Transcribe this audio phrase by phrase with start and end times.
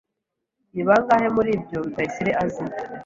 [0.73, 2.63] Ni bangahe muri ibyo Rutayisire azi?